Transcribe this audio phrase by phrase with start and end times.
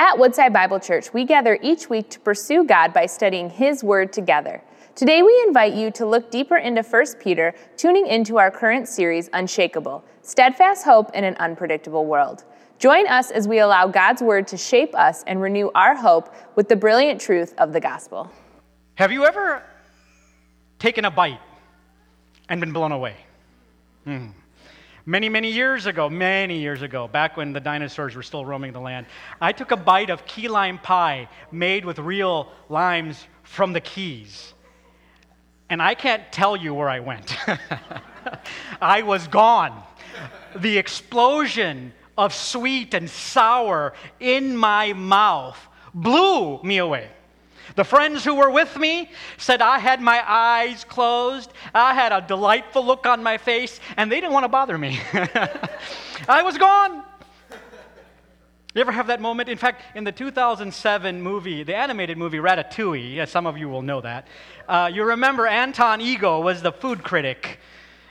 [0.00, 4.12] At Woodside Bible Church, we gather each week to pursue God by studying His Word
[4.12, 4.62] together.
[4.94, 9.28] Today, we invite you to look deeper into 1 Peter, tuning into our current series,
[9.32, 12.44] Unshakable Steadfast Hope in an Unpredictable World.
[12.78, 16.68] Join us as we allow God's Word to shape us and renew our hope with
[16.68, 18.30] the brilliant truth of the gospel.
[18.94, 19.64] Have you ever
[20.78, 21.40] taken a bite
[22.48, 23.16] and been blown away?
[24.04, 24.28] Hmm.
[25.08, 28.80] Many, many years ago, many years ago, back when the dinosaurs were still roaming the
[28.80, 29.06] land,
[29.40, 34.52] I took a bite of key lime pie made with real limes from the Keys.
[35.70, 37.34] And I can't tell you where I went.
[38.82, 39.82] I was gone.
[40.54, 45.58] The explosion of sweet and sour in my mouth
[45.94, 47.08] blew me away.
[47.76, 52.20] The friends who were with me said I had my eyes closed, I had a
[52.20, 55.00] delightful look on my face, and they didn't want to bother me.
[56.28, 57.04] I was gone.
[58.74, 59.48] You ever have that moment?
[59.48, 63.82] In fact, in the 2007 movie, the animated movie Ratatouille, yes, some of you will
[63.82, 64.28] know that,
[64.68, 67.58] uh, you remember Anton Ego was the food critic,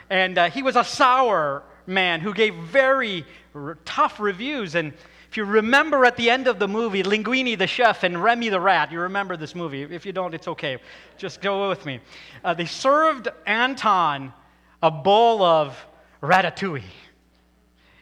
[0.10, 4.76] and uh, he was a sour man who gave very r- tough reviews.
[4.76, 4.94] And
[5.30, 8.60] if you remember at the end of the movie, Linguini the chef and Remy the
[8.60, 9.84] rat, you remember this movie.
[9.84, 10.78] If you don't, it's okay.
[11.18, 12.00] Just go with me.
[12.44, 14.34] Uh, they served Anton
[14.82, 15.78] a bowl of
[16.22, 16.84] ratatouille.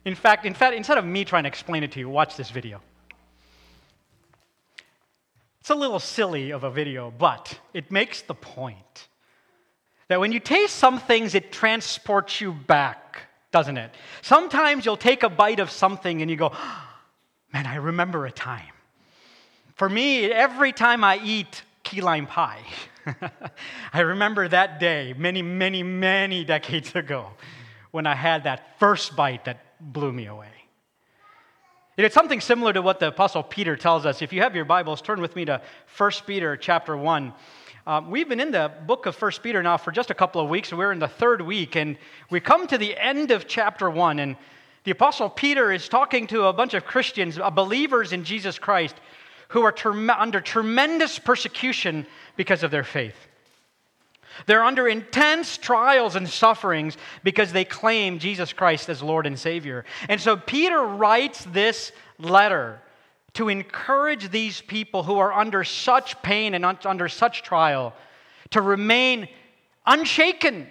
[0.05, 2.51] In fact, in fact, instead of me trying to explain it to you, watch this
[2.51, 2.79] video.
[5.61, 9.07] It's a little silly of a video, but it makes the point
[10.09, 13.91] that when you taste some things, it transports you back, doesn't it?
[14.21, 16.51] Sometimes you'll take a bite of something and you go,
[17.55, 18.73] Man, I remember a time.
[19.75, 22.59] For me, every time I eat key lime pie,
[23.93, 27.29] I remember that day many, many, many decades ago
[27.91, 30.49] when I had that first bite that blew me away.
[31.95, 34.21] It's something similar to what the Apostle Peter tells us.
[34.21, 35.61] If you have your Bibles, turn with me to
[35.95, 37.33] 1 Peter chapter 1.
[37.87, 40.49] Um, we've been in the book of 1 Peter now for just a couple of
[40.49, 40.73] weeks.
[40.73, 41.97] We're in the third week, and
[42.29, 44.19] we come to the end of chapter 1.
[44.19, 44.35] And
[44.85, 48.95] the Apostle Peter is talking to a bunch of Christians, uh, believers in Jesus Christ,
[49.49, 53.15] who are ter- under tremendous persecution because of their faith.
[54.45, 59.85] They're under intense trials and sufferings because they claim Jesus Christ as Lord and Savior.
[60.07, 62.79] And so Peter writes this letter
[63.33, 67.93] to encourage these people who are under such pain and under such trial
[68.51, 69.27] to remain
[69.85, 70.67] unshaken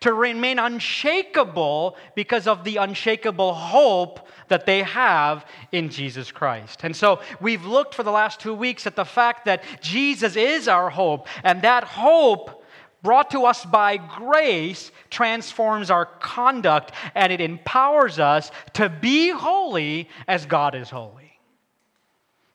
[0.00, 6.80] to remain unshakable because of the unshakable hope that they have in Jesus Christ.
[6.84, 10.68] And so we've looked for the last two weeks at the fact that Jesus is
[10.68, 12.62] our hope, and that hope
[13.02, 20.08] brought to us by grace transforms our conduct and it empowers us to be holy
[20.28, 21.22] as God is holy.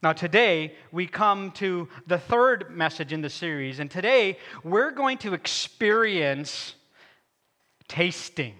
[0.02, 5.18] Now, today we come to the third message in the series, and today we're going
[5.20, 6.76] to experience
[7.88, 8.56] tasting.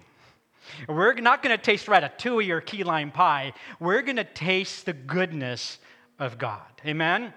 [0.88, 3.52] We're not going to taste ratatouille or key lime pie.
[3.80, 5.78] We're going to taste the goodness
[6.18, 6.66] of God.
[6.86, 7.32] Amen?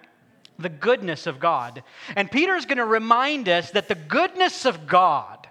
[0.59, 1.84] The goodness of God.
[2.16, 5.47] And Peter is going to remind us that the goodness of God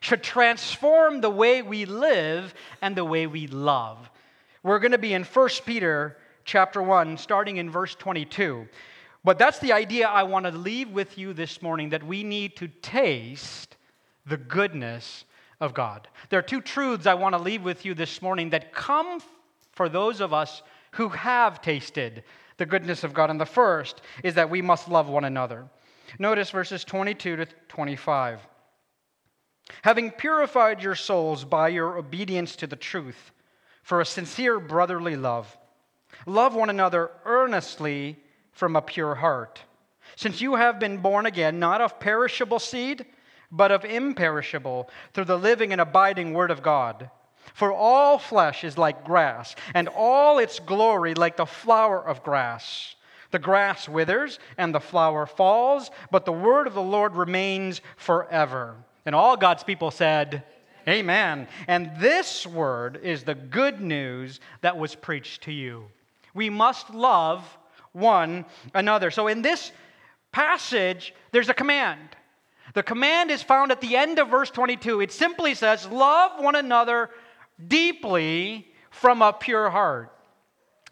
[0.00, 4.10] should transform the way we live and the way we love.
[4.62, 8.66] We're going to be in 1 Peter chapter 1 starting in verse 22.
[9.24, 12.56] But that's the idea I want to leave with you this morning that we need
[12.56, 13.76] to taste
[14.24, 15.24] the goodness
[15.60, 16.08] of God.
[16.28, 19.20] There are two truths I want to leave with you this morning that come
[19.72, 20.62] for those of us
[20.92, 22.24] who have tasted
[22.56, 23.30] the goodness of God.
[23.30, 25.66] And the first is that we must love one another.
[26.18, 28.40] Notice verses 22 to 25.
[29.82, 33.32] Having purified your souls by your obedience to the truth
[33.82, 35.56] for a sincere brotherly love,
[36.24, 38.16] love one another earnestly
[38.52, 39.60] from a pure heart.
[40.14, 43.04] Since you have been born again, not of perishable seed,
[43.56, 47.10] but of imperishable, through the living and abiding Word of God.
[47.54, 52.94] For all flesh is like grass, and all its glory like the flower of grass.
[53.30, 58.76] The grass withers, and the flower falls, but the word of the Lord remains forever.
[59.04, 60.44] And all God's people said,
[60.88, 60.98] Amen.
[60.98, 61.48] Amen.
[61.66, 65.86] And this word is the good news that was preached to you.
[66.34, 67.42] We must love
[67.92, 68.44] one
[68.74, 69.10] another.
[69.10, 69.72] So in this
[70.30, 72.14] passage, there's a command.
[72.74, 75.00] The command is found at the end of verse 22.
[75.00, 77.10] It simply says, Love one another
[77.66, 80.12] deeply from a pure heart.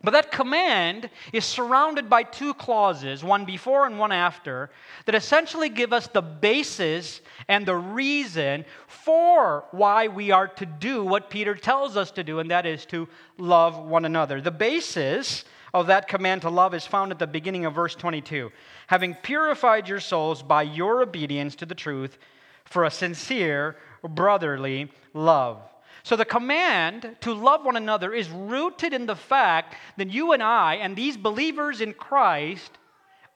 [0.05, 4.71] But that command is surrounded by two clauses, one before and one after,
[5.07, 11.03] that essentially give us the basis and the reason for why we are to do
[11.05, 14.43] what Peter tells us to do, and that is to love one another.
[14.43, 18.53] The basis of that command to love is found at the beginning of verse 22.
[18.87, 22.17] Having purified your souls by your obedience to the truth
[22.65, 23.77] for a sincere
[24.09, 25.61] brotherly love.
[26.05, 30.43] So the command to love one another is rooted in the fact that you and
[30.43, 32.71] I and these believers in Christ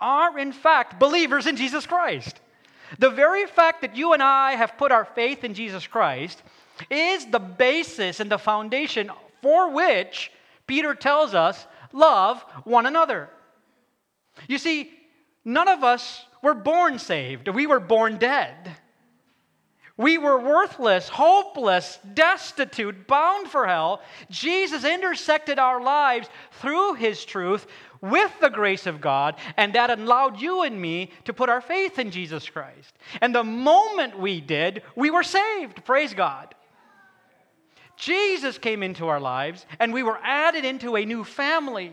[0.00, 2.40] are, in fact, believers in Jesus Christ.
[3.00, 6.43] The very fact that you and I have put our faith in Jesus Christ
[6.88, 9.11] is the basis and the foundation
[9.43, 10.31] for which
[10.69, 13.31] Peter tells us love one another.
[14.46, 14.90] You see,
[15.44, 18.76] none of us were born saved, we were born dead.
[19.96, 24.00] We were worthless, hopeless, destitute, bound for hell.
[24.31, 26.29] Jesus intersected our lives
[26.61, 27.67] through his truth
[28.00, 31.99] with the grace of God, and that allowed you and me to put our faith
[31.99, 32.94] in Jesus Christ.
[33.20, 35.85] And the moment we did, we were saved.
[35.85, 36.55] Praise God.
[37.98, 41.92] Jesus came into our lives, and we were added into a new family.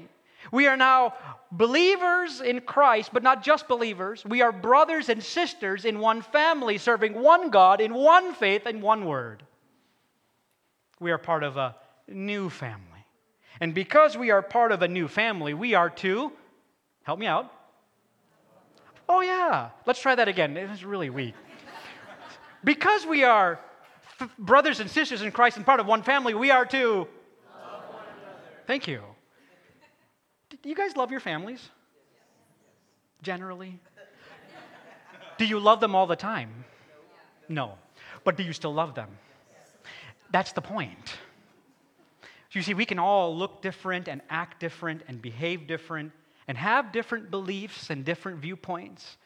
[0.52, 1.16] We are now
[1.52, 4.24] believers in Christ, but not just believers.
[4.24, 8.82] We are brothers and sisters in one family, serving one God in one faith and
[8.82, 9.44] one word.
[11.00, 11.76] We are part of a
[12.08, 13.06] new family.
[13.60, 16.32] And because we are part of a new family, we are to,
[17.04, 17.52] help me out.
[19.10, 19.70] Oh, yeah.
[19.86, 20.56] Let's try that again.
[20.58, 21.34] It was really weak.
[22.64, 23.60] because we are
[24.38, 27.08] brothers and sisters in Christ and part of one family, we are to.
[28.68, 29.02] Thank you.
[30.50, 31.70] Do you guys love your families?
[33.22, 33.80] Generally?
[35.38, 36.66] Do you love them all the time?
[37.50, 37.74] No.
[38.24, 39.10] But do you still love them?
[40.32, 41.18] That's the point.
[42.52, 46.14] You see, we can all look different and act different and behave different
[46.48, 49.18] and have different beliefs and different viewpoints.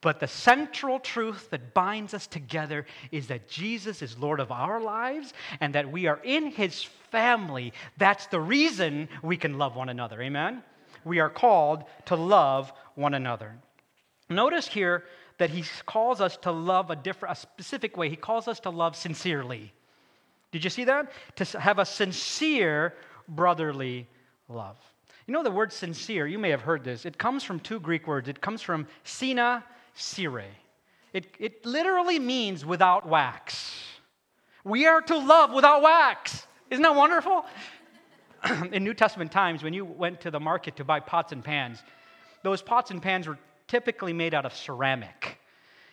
[0.00, 4.80] But the central truth that binds us together is that Jesus is Lord of our
[4.80, 7.72] lives and that we are in his family.
[7.96, 10.20] That's the reason we can love one another.
[10.20, 10.62] Amen?
[11.04, 13.54] We are called to love one another.
[14.28, 15.04] Notice here
[15.38, 18.08] that he calls us to love a different, a specific way.
[18.08, 19.72] He calls us to love sincerely.
[20.52, 21.12] Did you see that?
[21.36, 22.94] To have a sincere
[23.28, 24.06] brotherly
[24.48, 24.76] love.
[25.26, 27.04] You know the word sincere, you may have heard this.
[27.04, 28.28] It comes from two Greek words.
[28.28, 29.64] It comes from sina,
[29.96, 30.44] sire.
[31.12, 33.74] It, it literally means without wax.
[34.64, 36.46] We are to love without wax.
[36.70, 37.44] Isn't that wonderful?
[38.72, 41.82] in New Testament times, when you went to the market to buy pots and pans,
[42.42, 45.38] those pots and pans were typically made out of ceramic.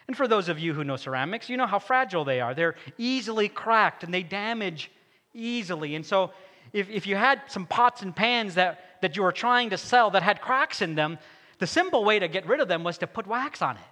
[0.07, 2.53] And for those of you who know ceramics, you know how fragile they are.
[2.53, 4.91] They're easily cracked and they damage
[5.33, 5.95] easily.
[5.95, 6.31] And so,
[6.73, 10.09] if, if you had some pots and pans that, that you were trying to sell
[10.11, 11.17] that had cracks in them,
[11.59, 13.83] the simple way to get rid of them was to put wax on it.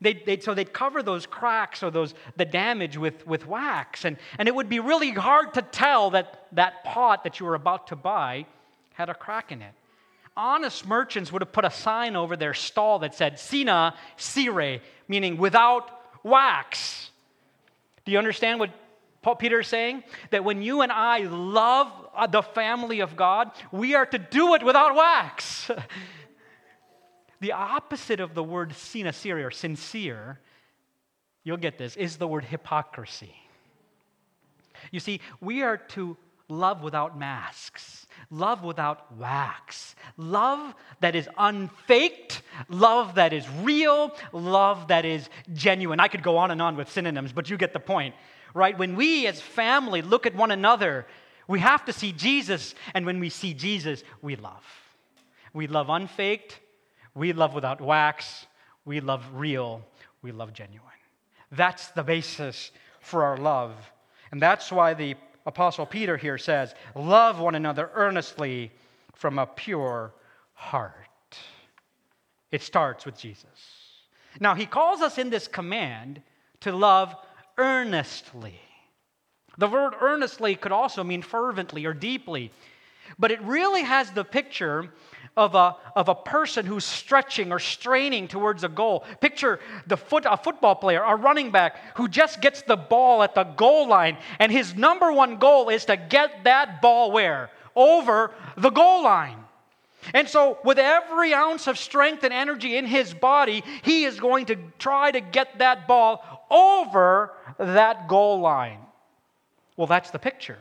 [0.00, 4.04] They'd, they'd, so they'd cover those cracks or those, the damage with, with wax.
[4.04, 7.54] And, and it would be really hard to tell that that pot that you were
[7.54, 8.46] about to buy
[8.94, 9.72] had a crack in it.
[10.36, 15.38] Honest merchants would have put a sign over their stall that said, Sina sire, meaning
[15.38, 15.90] without
[16.22, 17.10] wax.
[18.04, 18.70] Do you understand what
[19.22, 20.04] Paul Peter is saying?
[20.30, 24.54] That when you and I love uh, the family of God, we are to do
[24.54, 25.70] it without wax.
[27.40, 30.40] The opposite of the word sincerity or sincere,
[31.44, 33.34] you'll get this, is the word hypocrisy.
[34.90, 36.16] You see, we are to
[36.48, 44.88] love without masks, love without wax, love that is unfaked, love that is real, love
[44.88, 45.98] that is genuine.
[46.00, 48.14] I could go on and on with synonyms, but you get the point,
[48.54, 48.78] right?
[48.78, 51.06] When we as family look at one another,
[51.48, 54.64] we have to see Jesus, and when we see Jesus, we love.
[55.52, 56.60] We love unfaked,
[57.16, 58.46] we love without wax.
[58.84, 59.82] We love real.
[60.22, 60.86] We love genuine.
[61.50, 62.70] That's the basis
[63.00, 63.72] for our love.
[64.30, 68.70] And that's why the Apostle Peter here says, Love one another earnestly
[69.14, 70.12] from a pure
[70.52, 70.92] heart.
[72.52, 73.46] It starts with Jesus.
[74.38, 76.20] Now, he calls us in this command
[76.60, 77.14] to love
[77.56, 78.60] earnestly.
[79.56, 82.50] The word earnestly could also mean fervently or deeply,
[83.18, 84.92] but it really has the picture
[85.36, 89.04] of a, of a person who's stretching or straining towards a goal.
[89.20, 93.34] Picture the foot, a football player, a running back who just gets the ball at
[93.34, 97.50] the goal line, and his number one goal is to get that ball where?
[97.74, 99.38] Over the goal line.
[100.14, 104.46] And so, with every ounce of strength and energy in his body, he is going
[104.46, 108.78] to try to get that ball over that goal line.
[109.76, 110.58] Well, that's the picture.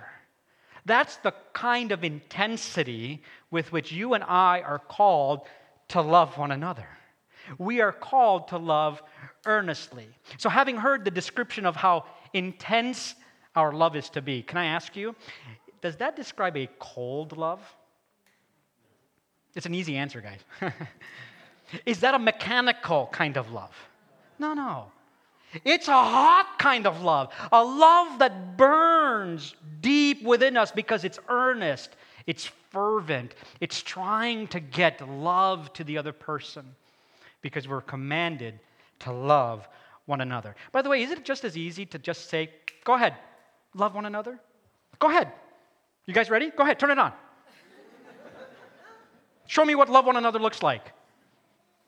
[0.85, 5.41] That's the kind of intensity with which you and I are called
[5.89, 6.87] to love one another.
[7.57, 9.01] We are called to love
[9.45, 10.07] earnestly.
[10.37, 13.15] So, having heard the description of how intense
[13.55, 15.15] our love is to be, can I ask you,
[15.81, 17.61] does that describe a cold love?
[19.55, 20.39] It's an easy answer, guys.
[21.85, 23.73] Is that a mechanical kind of love?
[24.37, 24.91] No, no.
[25.63, 31.19] It's a hot kind of love, a love that burns deep within us because it's
[31.29, 31.95] earnest,
[32.27, 36.65] it's fervent, it's trying to get love to the other person
[37.41, 38.59] because we're commanded
[38.99, 39.67] to love
[40.05, 40.55] one another.
[40.71, 42.49] By the way, is it just as easy to just say,
[42.83, 43.15] go ahead,
[43.73, 44.39] love one another?
[44.99, 45.31] Go ahead.
[46.05, 46.51] You guys ready?
[46.51, 47.13] Go ahead, turn it on.
[49.47, 50.91] Show me what love one another looks like.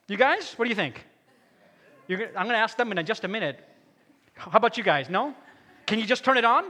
[0.08, 1.04] You guys, what do you think?
[2.08, 3.60] You're, I'm going to ask them in just a minute.
[4.34, 5.10] How about you guys?
[5.10, 5.34] No?
[5.86, 6.64] Can you just turn it on?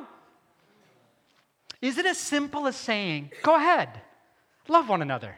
[1.82, 3.89] Is it as simple as saying, go ahead,
[4.67, 5.36] love one another?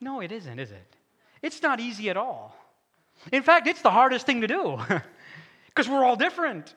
[0.00, 0.96] No, it isn't, is it?
[1.42, 2.56] It's not easy at all.
[3.32, 4.78] In fact, it's the hardest thing to do
[5.66, 6.74] because we're all different.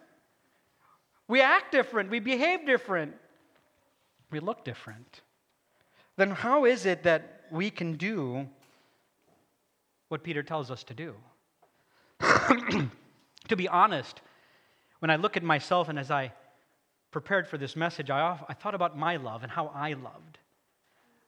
[1.27, 3.15] We act different, we behave different,
[4.31, 5.21] we look different.
[6.17, 8.47] Then, how is it that we can do
[10.09, 11.15] what Peter tells us to do.
[13.47, 14.21] to be honest,
[14.99, 16.33] when I look at myself and as I
[17.11, 20.37] prepared for this message, I, I thought about my love and how I loved.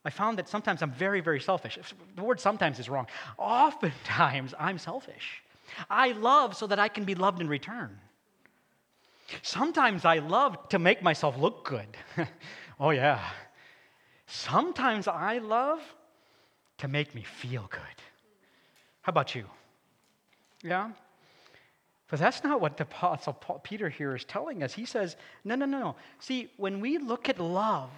[0.04, 1.78] I found that sometimes I'm very, very selfish.
[2.16, 3.08] The word sometimes is wrong.
[3.38, 5.44] Oftentimes, I'm selfish.
[5.90, 7.98] I love so that I can be loved in return.
[9.44, 11.88] Sometimes I love to make myself look good.
[12.80, 13.22] oh, yeah.
[14.26, 15.80] Sometimes I love
[16.80, 17.82] to make me feel good.
[19.02, 19.46] How about you?
[20.64, 20.92] Yeah?
[22.10, 24.74] But that's not what the Apostle Peter here is telling us.
[24.74, 25.80] He says, no, no, no.
[25.80, 25.96] No.
[26.20, 27.90] See, when we look at love,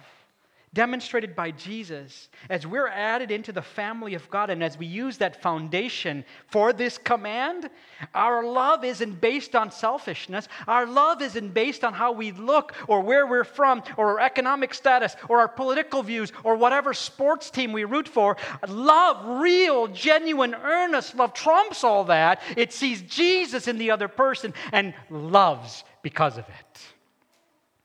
[0.74, 5.18] demonstrated by Jesus, as we're added into the family of God and as we use
[5.18, 7.70] that foundation for this command,
[8.14, 10.48] our love isn't based on selfishness.
[10.66, 14.74] Our love isn't based on how we look or where we're from or our economic
[14.74, 18.36] status or our political views or whatever sports team we root for.
[18.68, 22.42] Love, real, genuine, earnest love trumps all that.
[22.56, 26.80] It sees Jesus in the other person and loves because of it.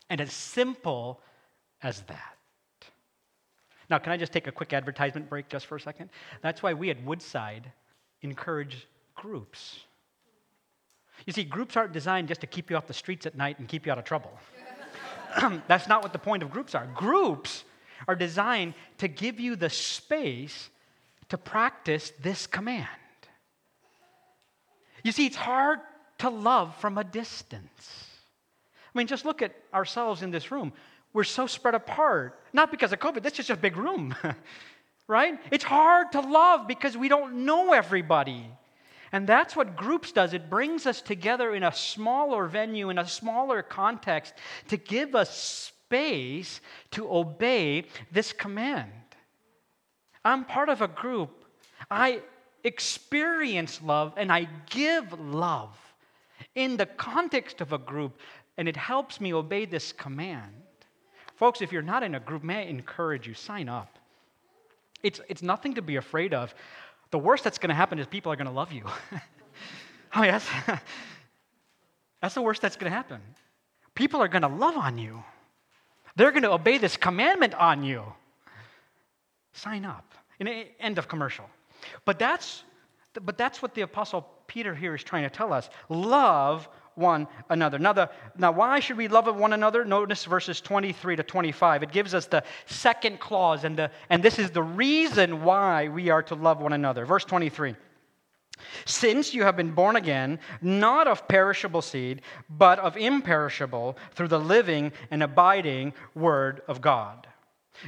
[0.10, 1.22] And as simple
[1.84, 2.39] as that.
[3.90, 6.10] Now, can I just take a quick advertisement break just for a second?
[6.42, 7.72] That's why we at Woodside
[8.22, 9.80] encourage groups.
[11.26, 13.68] You see, groups aren't designed just to keep you off the streets at night and
[13.68, 14.32] keep you out of trouble.
[15.68, 16.88] That's not what the point of groups are.
[16.88, 17.64] Groups
[18.08, 20.70] are designed to give you the space
[21.30, 22.88] to practice this command.
[25.04, 25.80] You see, it's hard
[26.20, 28.06] to love from a distance.
[28.94, 30.74] I mean, just look at ourselves in this room
[31.14, 32.40] we're so spread apart.
[32.54, 34.16] Not because of COVID, that's just a big room,
[35.08, 35.40] right?
[35.52, 38.46] It's hard to love because we don't know everybody.
[39.12, 40.34] And that's what groups does.
[40.34, 44.36] It brings us together in a smaller venue, in a smaller context,
[44.68, 46.62] to give us space
[46.92, 48.92] to obey this command.
[50.24, 51.44] I'm part of a group.
[51.90, 52.22] I
[52.64, 55.76] experience love and I give love
[56.56, 58.20] in the context of a group,
[58.58, 60.52] and it helps me obey this command.
[61.40, 63.98] Folks, if you're not in a group, may I encourage you, sign up.
[65.04, 66.54] It's, it's nothing to be afraid of.
[67.12, 68.84] The worst that's going to happen is people are going to love you.
[70.18, 70.46] oh, yes.
[72.22, 73.22] that's the worst that's going to happen.
[73.96, 75.24] People are going to love on you,
[76.18, 78.04] they're going to obey this commandment on you.
[79.54, 80.14] Sign up.
[80.42, 81.46] End of commercial.
[82.04, 82.66] But that's,
[83.24, 85.70] but that's what the Apostle Peter here is trying to tell us.
[85.88, 87.80] Love one another.
[87.80, 89.86] Now, the, now, why should we love one another?
[89.86, 91.84] Notice verses 23 to 25.
[91.84, 96.10] It gives us the second clause, and, the, and this is the reason why we
[96.10, 97.06] are to love one another.
[97.06, 97.76] Verse 23.
[98.86, 104.40] Since you have been born again, not of perishable seed, but of imperishable, through the
[104.40, 107.28] living and abiding Word of God.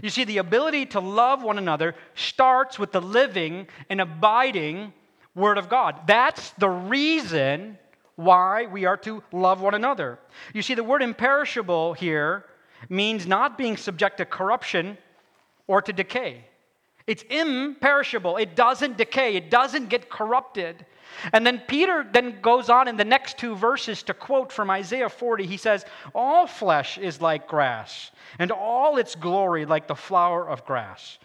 [0.02, 4.94] You see, the ability to love one another starts with the living and abiding
[5.36, 6.08] Word of God.
[6.08, 7.78] That's the reason
[8.24, 10.20] why we are to love one another.
[10.54, 12.46] You see, the word imperishable here
[12.90, 14.98] means not being subject to corruption
[15.68, 16.46] or to decay.
[17.08, 18.38] It's imperishable.
[18.38, 19.36] It doesn't decay.
[19.36, 20.86] It doesn't get corrupted.
[21.34, 25.10] And then Peter then goes on in the next two verses to quote from Isaiah
[25.10, 25.46] 40.
[25.46, 25.86] He says,
[26.16, 31.18] All flesh is like grass, and all its glory like the flower of grass.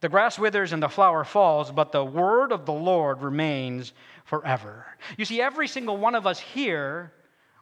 [0.00, 3.92] The grass withers and the flower falls, but the word of the Lord remains
[4.28, 4.86] forever.
[5.16, 7.12] You see, every single one of us here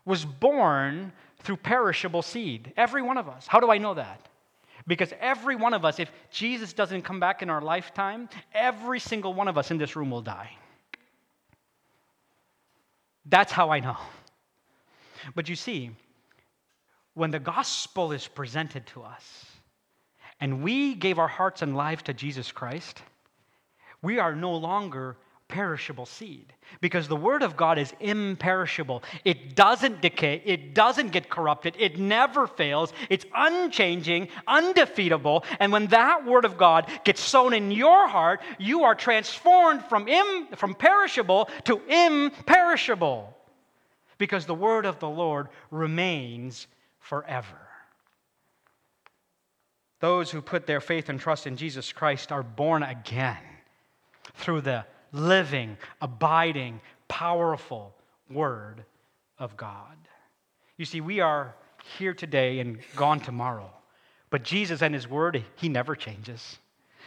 [0.05, 2.73] was born through perishable seed.
[2.77, 3.47] Every one of us.
[3.47, 4.29] How do I know that?
[4.87, 9.33] Because every one of us, if Jesus doesn't come back in our lifetime, every single
[9.33, 10.51] one of us in this room will die.
[13.27, 13.97] That's how I know.
[15.35, 15.91] But you see,
[17.15, 19.47] when the gospel is presented to us,
[20.41, 23.03] and we gave our hearts and life to Jesus Christ,
[24.03, 25.17] we are no longer
[25.49, 29.03] perishable seed because the word of God is imperishable.
[29.25, 35.45] It doesn't decay, it doesn't get corrupted, it never fails, it's unchanging, undefeatable.
[35.61, 40.09] And when that word of God gets sown in your heart, you are transformed from,
[40.09, 43.37] Im, from perishable to imperishable
[44.19, 46.67] because the word of the Lord remains
[46.99, 47.61] forever.
[50.01, 53.39] Those who put their faith and trust in Jesus Christ are born again
[54.35, 57.95] through the living, abiding, powerful
[58.31, 58.85] Word
[59.39, 59.97] of God.
[60.77, 61.55] You see, we are
[61.99, 63.71] here today and gone tomorrow.
[64.31, 66.59] But Jesus and His Word, He never changes.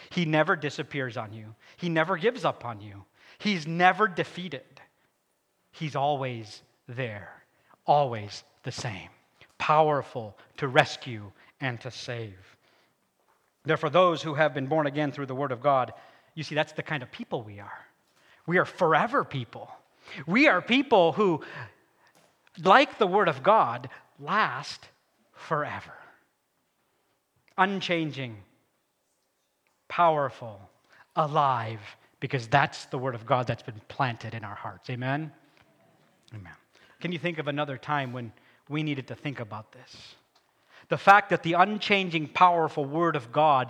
[0.09, 1.53] He never disappears on you.
[1.77, 3.03] He never gives up on you.
[3.37, 4.81] He's never defeated.
[5.71, 7.43] He's always there,
[7.85, 9.09] always the same,
[9.57, 12.57] powerful to rescue and to save.
[13.65, 15.93] Therefore, those who have been born again through the Word of God,
[16.33, 17.85] you see, that's the kind of people we are.
[18.49, 19.69] We are forever people.
[20.25, 21.43] We are people who,
[22.63, 23.89] like the Word of God,
[24.19, 24.87] last
[25.35, 25.93] forever.
[27.59, 28.37] Unchanging,
[29.87, 30.59] powerful,
[31.15, 31.79] alive,
[32.19, 34.89] because that's the Word of God that's been planted in our hearts.
[34.89, 35.31] Amen?
[36.33, 36.53] Amen.
[37.01, 38.33] Can you think of another time when
[38.67, 40.15] we needed to think about this?
[40.87, 43.69] The fact that the unchanging, powerful Word of God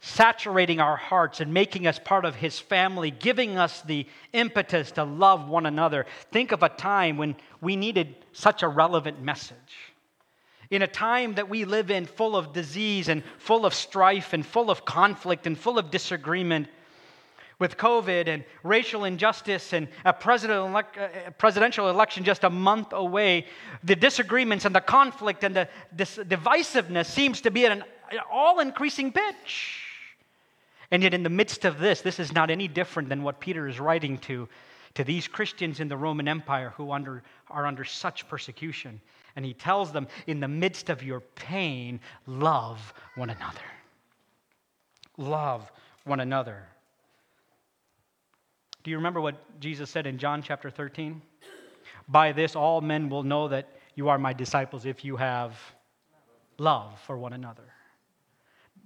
[0.00, 5.04] saturating our hearts and making us part of His family, giving us the impetus to
[5.04, 6.06] love one another.
[6.30, 9.56] Think of a time when we needed such a relevant message.
[10.70, 14.44] In a time that we live in, full of disease and full of strife and
[14.44, 16.68] full of conflict and full of disagreement,
[17.58, 23.46] with COVID and racial injustice and a uh, presidential election just a month away,
[23.82, 27.84] the disagreements and the conflict and the divisiveness seems to be at an
[28.30, 29.87] all increasing pitch.
[30.90, 33.68] And yet, in the midst of this, this is not any different than what Peter
[33.68, 34.48] is writing to,
[34.94, 39.00] to these Christians in the Roman Empire who under, are under such persecution.
[39.36, 43.60] And he tells them, in the midst of your pain, love one another.
[45.18, 45.70] Love
[46.04, 46.66] one another.
[48.82, 51.20] Do you remember what Jesus said in John chapter 13?
[52.08, 55.58] By this, all men will know that you are my disciples if you have
[56.56, 57.64] love for one another.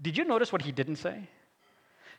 [0.00, 1.28] Did you notice what he didn't say?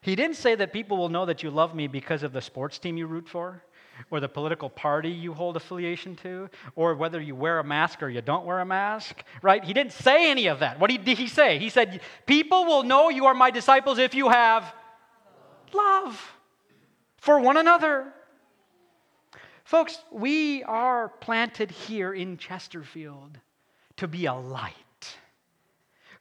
[0.04, 2.78] He didn't say that people will know that you love me because of the sports
[2.78, 3.63] team you root for,
[4.12, 8.10] or the political party you hold affiliation to, or whether you wear a mask or
[8.10, 9.63] you don't wear a mask, right?
[9.63, 10.78] He didn't say any of that.
[10.78, 11.58] What did he say?
[11.58, 14.76] He said, People will know you are my disciples if you have
[15.74, 16.36] love
[17.16, 18.12] for one another.
[19.63, 23.38] Folks, we are planted here in Chesterfield
[23.96, 24.74] to be a light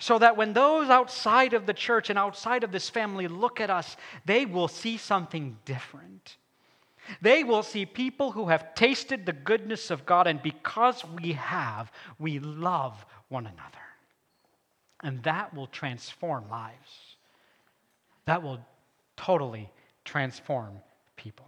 [0.02, 3.70] so that when those outside of the church and outside of this family look at
[3.70, 6.38] us, they will see something different.
[7.20, 11.92] They will see people who have tasted the goodness of God, and because we have,
[12.18, 13.78] we love one another.
[15.04, 17.16] And that will transform lives.
[18.24, 18.58] That will
[19.16, 19.70] totally
[20.04, 20.80] transform
[21.14, 21.46] people.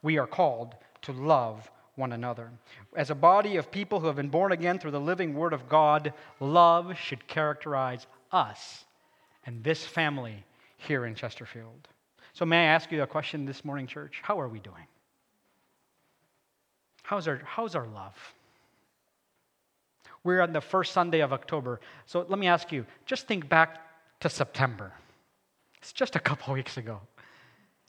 [0.00, 2.50] We are called to love one another.
[2.96, 5.68] As a body of people who have been born again through the living Word of
[5.68, 8.84] God, love should characterize us
[9.46, 10.44] and this family
[10.76, 11.88] here in Chesterfield.
[12.32, 14.20] So, may I ask you a question this morning, church?
[14.22, 14.86] How are we doing?
[17.02, 18.16] How's our, how's our love?
[20.24, 21.80] We're on the first Sunday of October.
[22.06, 23.80] So, let me ask you just think back
[24.20, 24.92] to September.
[25.78, 27.00] It's just a couple weeks ago.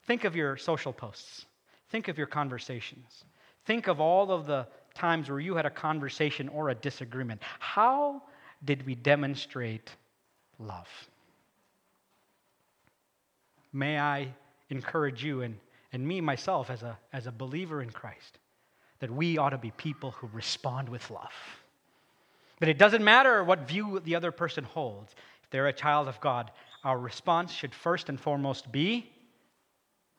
[0.05, 1.45] Think of your social posts,
[1.89, 3.25] think of your conversations.
[3.65, 7.41] Think of all of the times where you had a conversation or a disagreement.
[7.59, 8.21] How
[8.63, 9.91] did we demonstrate
[10.59, 10.87] love?
[13.73, 14.27] May I
[14.69, 15.57] encourage you and,
[15.91, 18.39] and me, myself, as a, as a believer in Christ,
[18.99, 21.33] that we ought to be people who respond with love.
[22.59, 26.19] That it doesn't matter what view the other person holds, if they're a child of
[26.21, 26.51] God,
[26.83, 29.11] our response should first and foremost be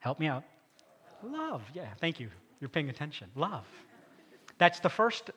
[0.00, 0.44] help me out.
[1.22, 1.62] Love.
[1.74, 2.28] Yeah, thank you.
[2.60, 3.28] You're paying attention.
[3.34, 3.66] Love.
[4.58, 5.30] That's the first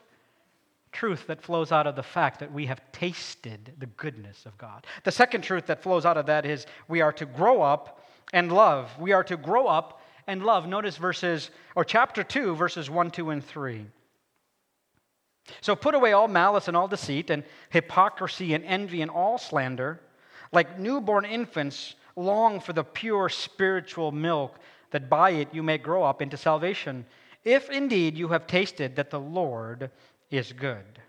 [0.91, 4.85] truth that flows out of the fact that we have tasted the goodness of God.
[5.03, 8.03] The second truth that flows out of that is we are to grow up
[8.33, 8.89] and love.
[8.99, 10.67] We are to grow up and love.
[10.67, 13.85] Notice verses, or chapter 2, verses 1, 2, and 3.
[15.61, 19.99] So put away all malice and all deceit and hypocrisy and envy and all slander.
[20.51, 24.59] Like newborn infants, long for the pure spiritual milk
[24.91, 27.05] that by it you may grow up into salvation,
[27.43, 29.91] if indeed you have tasted that the Lord
[30.29, 30.99] is good.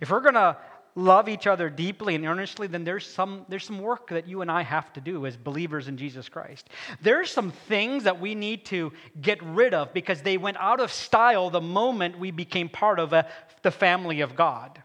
[0.00, 0.56] If we're going to
[0.94, 4.50] love each other deeply and earnestly, then there's some, there's some work that you and
[4.50, 6.68] I have to do as believers in Jesus Christ.
[7.00, 10.92] There's some things that we need to get rid of because they went out of
[10.92, 13.26] style the moment we became part of a,
[13.62, 14.82] the family of God.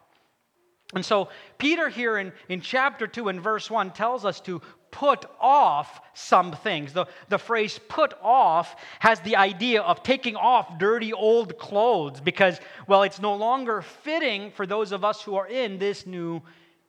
[0.94, 4.62] And so, Peter here in, in chapter 2 and verse 1 tells us to
[4.96, 6.94] put off some things.
[6.94, 12.62] The, the phrase put off has the idea of taking off dirty old clothes because,
[12.88, 16.42] well, it's no longer fitting for those of us who are in this new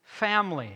[0.04, 0.72] family.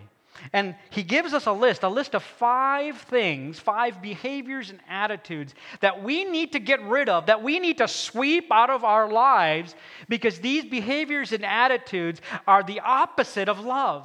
[0.53, 5.55] And he gives us a list, a list of five things, five behaviors and attitudes
[5.79, 9.09] that we need to get rid of, that we need to sweep out of our
[9.09, 9.77] lives
[10.09, 14.05] because these behaviors and attitudes are the opposite of love.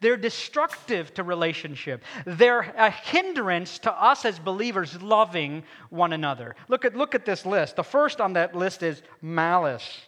[0.00, 2.04] They're destructive to relationship.
[2.24, 6.54] They're a hindrance to us as believers loving one another.
[6.68, 7.76] Look at, look at this list.
[7.76, 10.02] The first on that list is malice.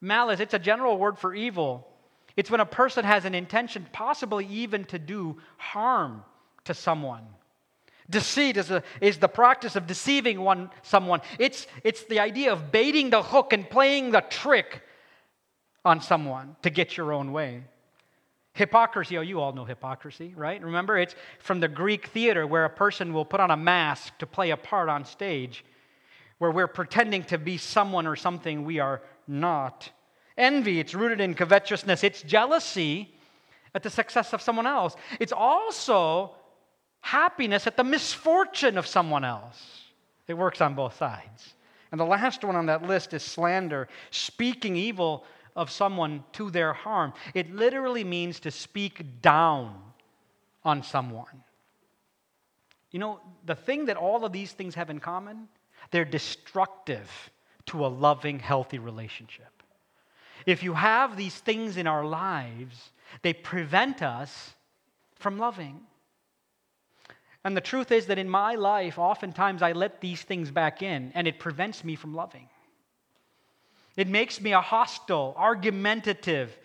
[0.00, 1.86] Malice, it's a general word for evil.
[2.36, 6.22] It's when a person has an intention, possibly even to do harm
[6.64, 7.24] to someone.
[8.08, 11.20] Deceit is, a, is the practice of deceiving one, someone.
[11.38, 14.82] It's, it's the idea of baiting the hook and playing the trick
[15.84, 17.64] on someone to get your own way.
[18.56, 20.62] Hypocrisy, oh, you all know hypocrisy, right?
[20.62, 24.26] Remember, it's from the Greek theater where a person will put on a mask to
[24.26, 25.62] play a part on stage,
[26.38, 29.90] where we're pretending to be someone or something we are not.
[30.38, 33.14] Envy, it's rooted in covetousness, it's jealousy
[33.74, 34.96] at the success of someone else.
[35.20, 36.34] It's also
[37.02, 39.82] happiness at the misfortune of someone else.
[40.28, 41.54] It works on both sides.
[41.92, 46.72] And the last one on that list is slander, speaking evil of someone to their
[46.72, 47.12] harm.
[47.34, 49.74] It literally means to speak down
[50.64, 51.42] on someone.
[52.90, 55.48] You know, the thing that all of these things have in common,
[55.90, 57.10] they're destructive
[57.66, 59.62] to a loving, healthy relationship.
[60.44, 62.92] If you have these things in our lives,
[63.22, 64.54] they prevent us
[65.16, 65.80] from loving.
[67.44, 71.12] And the truth is that in my life, oftentimes I let these things back in,
[71.14, 72.48] and it prevents me from loving.
[73.96, 76.56] It makes me a hostile, argumentative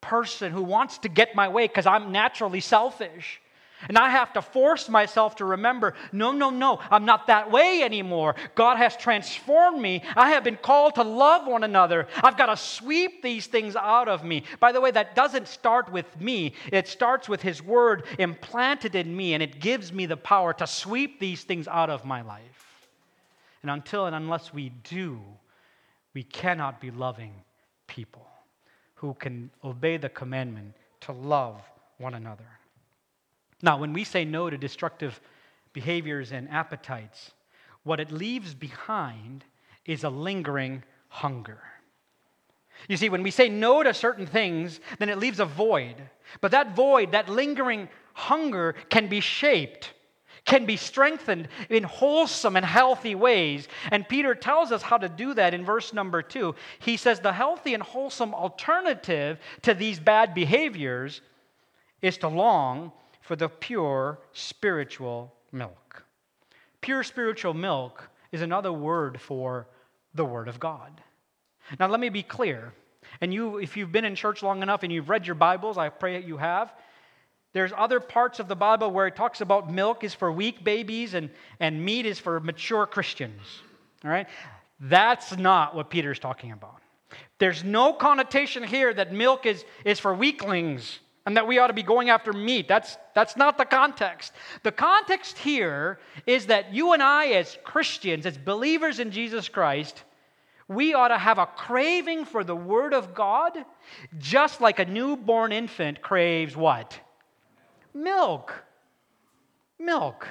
[0.00, 3.40] person who wants to get my way because I'm naturally selfish.
[3.88, 7.82] And I have to force myself to remember no, no, no, I'm not that way
[7.82, 8.34] anymore.
[8.54, 10.02] God has transformed me.
[10.16, 12.08] I have been called to love one another.
[12.22, 14.44] I've got to sweep these things out of me.
[14.60, 19.14] By the way, that doesn't start with me, it starts with His Word implanted in
[19.14, 22.88] me, and it gives me the power to sweep these things out of my life.
[23.62, 25.20] And until and unless we do,
[26.16, 27.34] we cannot be loving
[27.86, 28.26] people
[28.94, 31.60] who can obey the commandment to love
[31.98, 32.48] one another.
[33.60, 35.20] Now, when we say no to destructive
[35.74, 37.32] behaviors and appetites,
[37.82, 39.44] what it leaves behind
[39.84, 41.58] is a lingering hunger.
[42.88, 45.96] You see, when we say no to certain things, then it leaves a void.
[46.40, 49.92] But that void, that lingering hunger, can be shaped
[50.46, 53.68] can be strengthened in wholesome and healthy ways.
[53.90, 56.54] And Peter tells us how to do that in verse number two.
[56.78, 61.20] He says the healthy and wholesome alternative to these bad behaviors
[62.00, 66.04] is to long for the pure spiritual milk.
[66.80, 69.66] Pure spiritual milk is another word for
[70.14, 71.00] the Word of God.
[71.80, 72.72] Now, let me be clear.
[73.20, 75.88] And you, if you've been in church long enough and you've read your Bibles, I
[75.88, 76.72] pray that you have,
[77.56, 81.14] there's other parts of the Bible where it talks about milk is for weak babies
[81.14, 83.40] and, and meat is for mature Christians.
[84.04, 84.26] All right?
[84.78, 86.82] That's not what Peter's talking about.
[87.38, 91.72] There's no connotation here that milk is, is for weaklings and that we ought to
[91.72, 92.68] be going after meat.
[92.68, 94.34] That's, that's not the context.
[94.62, 100.02] The context here is that you and I, as Christians, as believers in Jesus Christ,
[100.68, 103.56] we ought to have a craving for the Word of God,
[104.18, 107.00] just like a newborn infant craves what?
[107.96, 108.52] Milk.
[109.78, 110.28] Milk.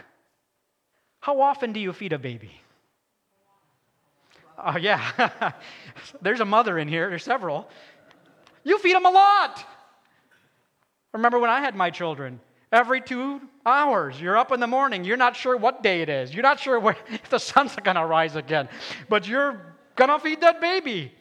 [1.20, 2.52] How often do you feed a baby?
[4.64, 5.52] Oh, yeah.
[6.22, 7.10] There's a mother in here.
[7.10, 7.68] There's several.
[8.64, 9.66] You feed them a lot.
[11.12, 12.40] Remember when I had my children?
[12.72, 15.04] Every two hours, you're up in the morning.
[15.04, 16.34] You're not sure what day it is.
[16.34, 18.70] You're not sure where, if the sun's going to rise again.
[19.10, 21.12] But you're going to feed that baby.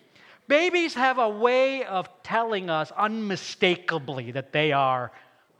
[0.47, 5.11] Babies have a way of telling us unmistakably that they are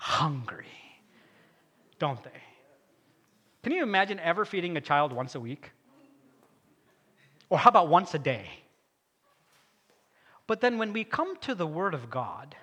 [0.05, 0.67] hungry,
[1.99, 2.43] don't they?
[3.63, 5.71] Can you imagine ever feeding a child once a week?
[7.49, 8.47] Or how about once a day?
[10.47, 12.55] But then when we come to the Word of God,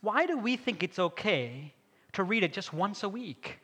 [0.00, 1.74] why do we think it's okay
[2.14, 3.58] to read it just once a week?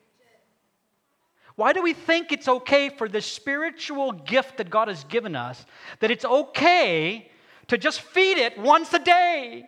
[1.55, 5.65] Why do we think it's okay for the spiritual gift that God has given us,
[6.01, 7.31] that it's okay
[7.69, 9.67] to just feed it once a day?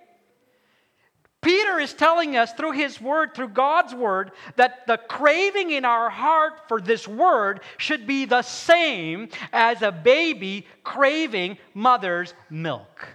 [1.40, 6.10] Peter is telling us through his word, through God's word, that the craving in our
[6.10, 13.08] heart for this word should be the same as a baby craving mother's milk.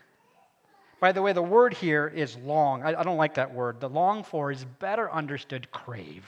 [1.01, 2.81] By the way, the word here is long.
[2.81, 3.81] I, I don't like that word.
[3.81, 6.25] The long for is better understood crave.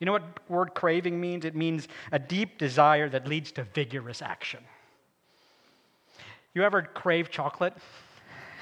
[0.00, 1.46] You know what word craving means?
[1.46, 4.60] It means a deep desire that leads to vigorous action.
[6.52, 7.72] You ever crave chocolate?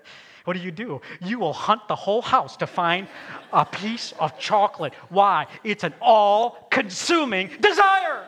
[0.46, 1.02] what do you do?
[1.22, 3.08] You will hunt the whole house to find
[3.54, 4.94] a piece of chocolate.
[5.10, 5.48] Why?
[5.64, 8.28] It's an all consuming desire.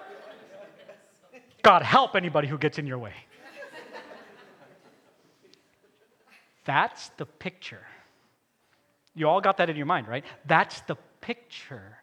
[1.61, 3.13] God help anybody who gets in your way.
[6.65, 7.85] That's the picture.
[9.15, 10.23] You all got that in your mind, right?
[10.45, 11.97] That's the picture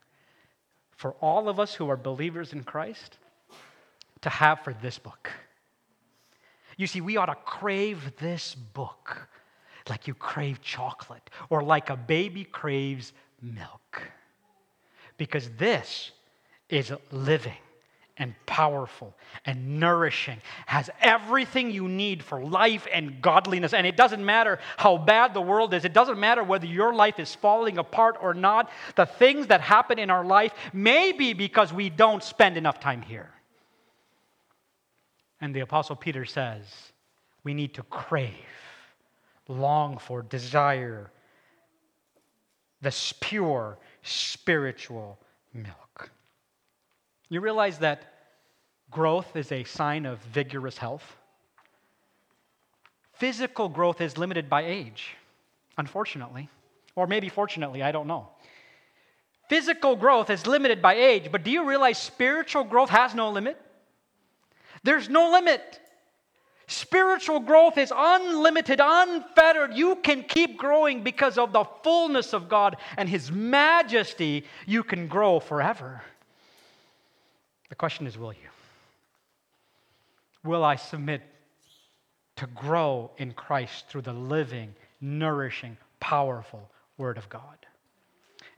[0.96, 3.16] for all of us who are believers in Christ
[4.20, 5.30] to have for this book.
[6.76, 9.28] You see, we ought to crave this book
[9.90, 14.02] like you crave chocolate or like a baby craves milk.
[15.18, 16.12] Because this
[16.68, 17.58] is living
[18.20, 19.14] and powerful
[19.46, 23.72] and nourishing, has everything you need for life and godliness.
[23.72, 27.18] And it doesn't matter how bad the world is, it doesn't matter whether your life
[27.18, 28.70] is falling apart or not.
[28.94, 33.02] The things that happen in our life may be because we don't spend enough time
[33.02, 33.30] here.
[35.40, 36.62] And the Apostle Peter says
[37.42, 38.34] we need to crave,
[39.50, 41.10] long for, desire
[42.80, 45.18] this pure spiritual
[45.52, 46.10] milk.
[47.28, 48.14] You realize that
[48.90, 51.16] growth is a sign of vigorous health?
[53.12, 55.14] Physical growth is limited by age,
[55.76, 56.48] unfortunately.
[56.96, 58.28] Or maybe fortunately, I don't know.
[59.48, 63.60] Physical growth is limited by age, but do you realize spiritual growth has no limit?
[64.84, 65.80] There's no limit.
[66.70, 69.74] Spiritual growth is unlimited, unfettered.
[69.74, 74.44] You can keep growing because of the fullness of God and His majesty.
[74.66, 76.00] You can grow forever.
[77.70, 78.48] The question is will you?
[80.44, 81.22] Will I submit
[82.36, 87.58] to grow in Christ through the living, nourishing, powerful Word of God?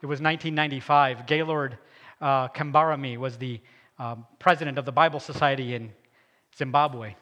[0.02, 1.26] It was 1995.
[1.26, 1.78] Gaylord
[2.20, 3.58] uh, Kambarami was the
[3.98, 5.90] um, president of the Bible Society in
[6.54, 7.14] Zimbabwe.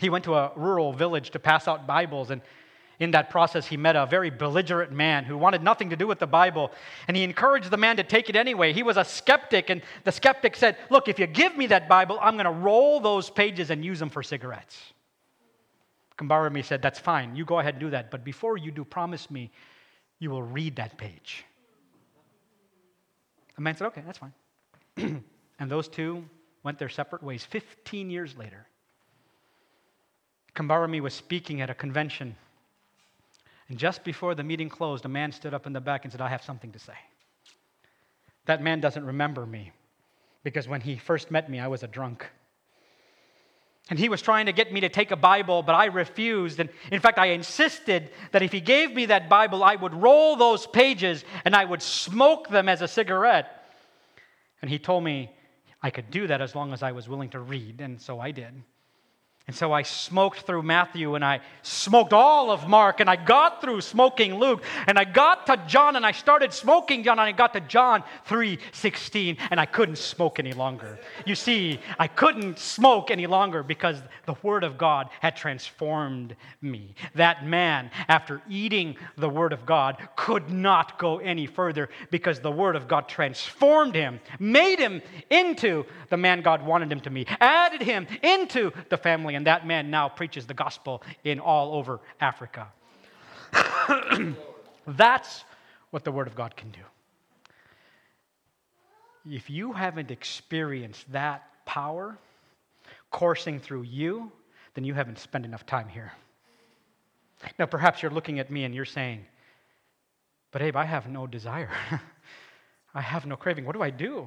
[0.00, 2.40] He went to a rural village to pass out Bibles, and
[3.00, 6.18] in that process, he met a very belligerent man who wanted nothing to do with
[6.18, 6.72] the Bible,
[7.06, 8.72] and he encouraged the man to take it anyway.
[8.72, 12.18] He was a skeptic, and the skeptic said, Look, if you give me that Bible,
[12.20, 14.76] I'm going to roll those pages and use them for cigarettes.
[16.16, 17.36] Kambarami said, That's fine.
[17.36, 18.10] You go ahead and do that.
[18.10, 19.50] But before you do, promise me
[20.18, 21.44] you will read that page.
[23.54, 24.32] The man said, Okay, that's fine.
[25.58, 26.24] and those two
[26.64, 27.44] went their separate ways.
[27.44, 28.66] 15 years later,
[30.58, 32.36] Kambarami was speaking at a convention
[33.68, 36.20] and just before the meeting closed, a man stood up in the back and said,
[36.20, 36.94] I have something to say.
[38.46, 39.72] That man doesn't remember me
[40.42, 42.26] because when he first met me, I was a drunk.
[43.90, 46.60] And he was trying to get me to take a Bible, but I refused.
[46.60, 50.36] And in fact, I insisted that if he gave me that Bible, I would roll
[50.36, 53.66] those pages and I would smoke them as a cigarette.
[54.62, 55.30] And he told me
[55.82, 58.30] I could do that as long as I was willing to read, and so I
[58.30, 58.52] did.
[59.48, 63.62] And so I smoked through Matthew and I smoked all of Mark and I got
[63.62, 67.32] through smoking Luke and I got to John and I started smoking John and I
[67.32, 70.98] got to John 3:16 and I couldn't smoke any longer.
[71.24, 76.94] You see, I couldn't smoke any longer because the word of God had transformed me.
[77.14, 82.52] That man after eating the word of God could not go any further because the
[82.52, 87.26] word of God transformed him, made him into the man God wanted him to be,
[87.40, 92.00] added him into the family and that man now preaches the gospel in all over
[92.20, 92.66] Africa.
[94.88, 95.44] That's
[95.90, 96.80] what the Word of God can do.
[99.30, 102.18] If you haven't experienced that power
[103.12, 104.32] coursing through you,
[104.74, 106.10] then you haven't spent enough time here.
[107.60, 109.24] Now, perhaps you're looking at me and you're saying,
[110.50, 111.70] But Abe, I have no desire.
[112.92, 113.66] I have no craving.
[113.66, 114.26] What do I do?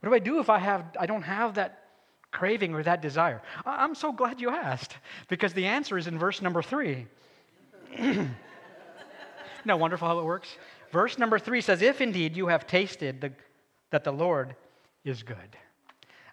[0.00, 1.83] What do I do if I, have, I don't have that
[2.34, 3.40] craving or that desire?
[3.64, 4.96] I'm so glad you asked
[5.28, 7.06] because the answer is in verse number three.
[7.98, 8.34] Isn't
[9.66, 10.48] wonderful how it works?
[10.92, 13.32] Verse number three says, If indeed you have tasted the,
[13.90, 14.54] that the Lord
[15.04, 15.56] is good.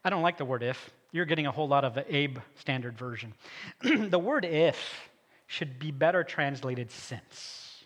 [0.03, 0.91] I don't like the word if.
[1.11, 3.33] You're getting a whole lot of the Abe standard version.
[3.81, 5.09] the word if
[5.47, 7.85] should be better translated since.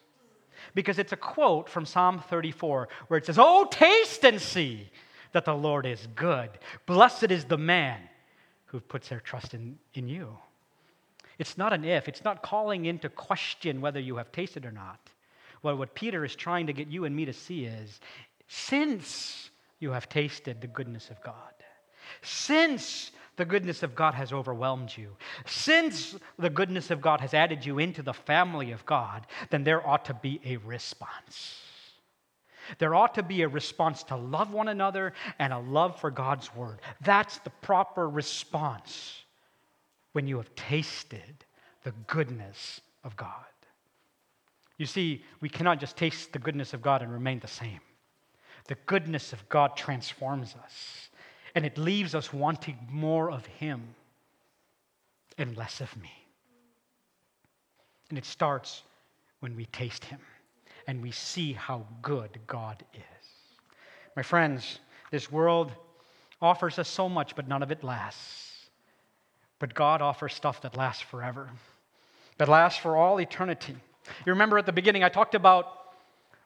[0.73, 4.89] Because it's a quote from Psalm 34 where it says, Oh, taste and see
[5.35, 6.49] that the Lord is good.
[6.85, 7.99] Blessed is the man
[8.67, 10.29] who puts their trust in, in you.
[11.37, 14.97] It's not an if, it's not calling into question whether you have tasted or not.
[15.61, 17.99] Well, what Peter is trying to get you and me to see is
[18.47, 21.53] since you have tasted the goodness of God,
[22.21, 27.65] since the goodness of God has overwhelmed you, since the goodness of God has added
[27.65, 31.64] you into the family of God, then there ought to be a response.
[32.77, 36.53] There ought to be a response to love one another and a love for God's
[36.55, 36.79] word.
[37.01, 39.23] That's the proper response
[40.13, 41.45] when you have tasted
[41.83, 43.29] the goodness of God.
[44.77, 47.79] You see, we cannot just taste the goodness of God and remain the same.
[48.67, 51.09] The goodness of God transforms us,
[51.53, 53.95] and it leaves us wanting more of Him
[55.37, 56.11] and less of me.
[58.09, 58.83] And it starts
[59.39, 60.19] when we taste Him
[60.87, 63.27] and we see how good God is.
[64.15, 64.79] My friends,
[65.11, 65.71] this world
[66.41, 68.69] offers us so much, but none of it lasts.
[69.59, 71.49] But God offers stuff that lasts forever,
[72.37, 73.75] that lasts for all eternity.
[74.25, 75.67] You remember at the beginning, I talked about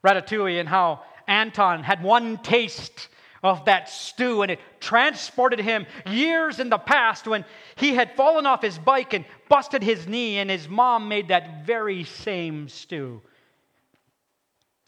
[0.03, 3.09] ratatouille and how Anton had one taste
[3.41, 8.45] of that stew, and it transported him years in the past when he had fallen
[8.45, 13.21] off his bike and busted his knee, and his mom made that very same stew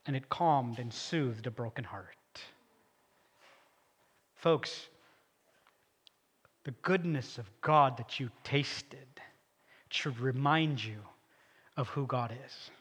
[0.06, 2.16] and it calmed and soothed a broken heart.
[4.36, 4.88] Folks,
[6.64, 9.08] the goodness of God that you tasted
[9.90, 11.00] should remind you
[11.78, 12.72] of who God is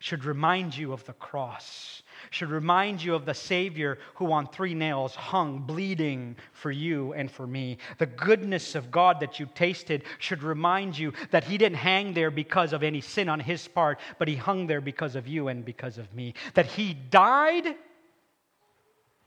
[0.00, 4.74] should remind you of the cross, should remind you of the Savior who on three
[4.74, 7.76] nails hung, bleeding for you and for me.
[7.98, 12.30] The goodness of God that you tasted should remind you that He didn't hang there
[12.30, 15.64] because of any sin on His part, but He hung there because of you and
[15.64, 16.32] because of me.
[16.54, 17.76] That He died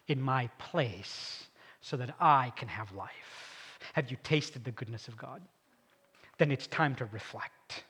[0.08, 1.46] in my place
[1.82, 3.80] so that I can have life.
[3.94, 5.42] Have you tasted the goodness of God?
[6.40, 7.84] Then it's time to reflect.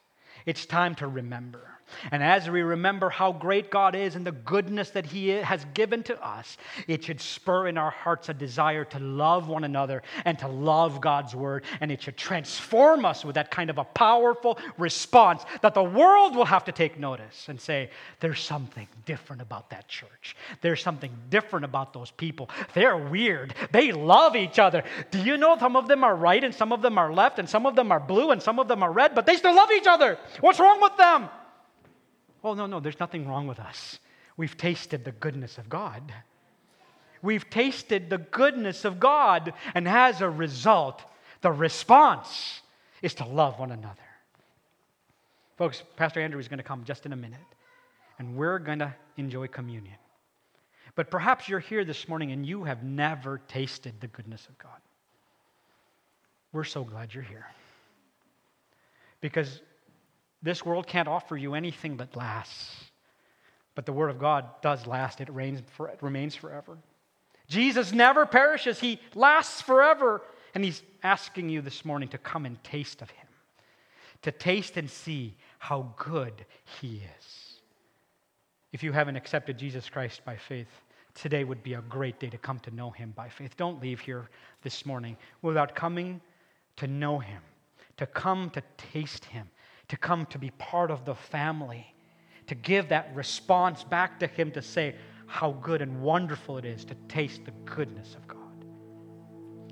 [0.45, 1.79] It's time to remember.
[2.11, 6.03] And as we remember how great God is and the goodness that He has given
[6.03, 10.37] to us, it should spur in our hearts a desire to love one another and
[10.39, 11.63] to love God's Word.
[11.81, 16.35] And it should transform us with that kind of a powerful response that the world
[16.35, 20.35] will have to take notice and say, There's something different about that church.
[20.61, 22.49] There's something different about those people.
[22.73, 23.53] They're weird.
[23.71, 24.83] They love each other.
[25.11, 27.49] Do you know some of them are right and some of them are left and
[27.49, 29.69] some of them are blue and some of them are red, but they still love
[29.71, 30.17] each other?
[30.41, 31.29] What's wrong with them?
[32.43, 33.99] Oh, no, no, there's nothing wrong with us.
[34.35, 36.13] We've tasted the goodness of God.
[37.21, 41.01] We've tasted the goodness of God, and as a result,
[41.41, 42.61] the response
[43.01, 44.01] is to love one another.
[45.57, 47.39] Folks, Pastor Andrew is going to come just in a minute,
[48.19, 49.95] and we're going to enjoy communion.
[50.95, 54.79] But perhaps you're here this morning and you have never tasted the goodness of God.
[56.51, 57.47] We're so glad you're here.
[59.21, 59.61] Because
[60.43, 62.75] this world can't offer you anything that lasts.
[63.75, 66.77] But the Word of God does last, it, reigns for, it remains forever.
[67.47, 70.21] Jesus never perishes, He lasts forever.
[70.53, 73.25] And He's asking you this morning to come and taste of Him,
[74.21, 76.45] to taste and see how good
[76.79, 77.59] He is.
[78.71, 80.67] If you haven't accepted Jesus Christ by faith,
[81.15, 83.55] today would be a great day to come to know Him by faith.
[83.55, 84.29] Don't leave here
[84.61, 86.21] this morning without coming
[86.75, 87.41] to know Him,
[87.97, 89.49] to come to taste Him
[89.93, 91.85] to come to be part of the family,
[92.47, 94.95] to give that response back to Him to say
[95.27, 98.39] how good and wonderful it is to taste the goodness of God.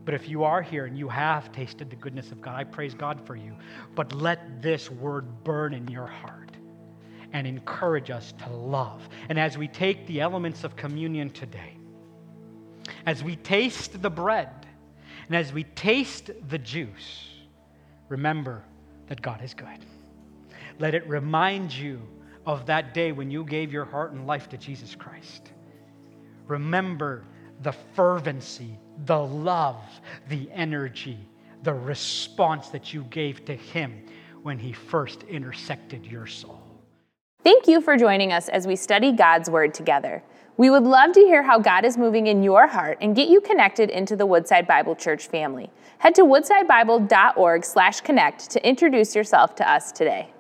[0.06, 2.94] But if you are here and you have tasted the goodness of God, I praise
[2.94, 3.56] God for you.
[3.96, 6.52] But let this word burn in your heart
[7.34, 9.02] and encourage us to love.
[9.28, 11.78] And as we take the elements of communion today,
[13.08, 14.68] as we taste the bread,
[15.28, 17.28] and as we taste the juice,
[18.08, 18.62] remember
[19.08, 19.80] that God is good.
[20.82, 22.02] Let it remind you
[22.44, 25.52] of that day when you gave your heart and life to Jesus Christ.
[26.48, 27.24] Remember
[27.62, 29.84] the fervency, the love,
[30.28, 31.20] the energy,
[31.62, 34.08] the response that you gave to Him
[34.42, 36.64] when He first intersected your soul.
[37.44, 40.24] Thank you for joining us as we study God's Word together.
[40.58, 43.40] We would love to hear how God is moving in your heart and get you
[43.40, 45.70] connected into the Woodside Bible Church family.
[46.00, 50.31] Head to woodsidebible.org/connect to introduce yourself to us today.